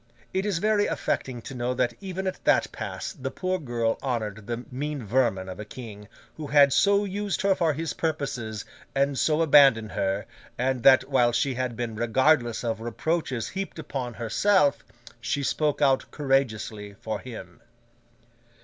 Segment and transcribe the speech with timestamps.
[0.33, 4.47] It is very affecting to know that even at that pass the poor girl honoured
[4.47, 9.15] the mean vermin of a King, who had so used her for his purposes and
[9.19, 10.25] so abandoned her;
[10.57, 14.83] and, that while she had been regardless of reproaches heaped upon herself,
[15.19, 17.61] she spoke out courageously for him.